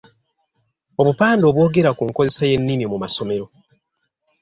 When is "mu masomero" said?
2.91-3.45